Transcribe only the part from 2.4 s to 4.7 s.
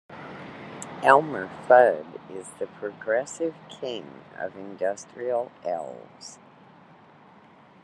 the progressive King of